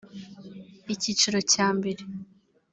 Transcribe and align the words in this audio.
Icyiciro 0.93 1.39
cya 1.51 1.67
mbere 1.77 2.03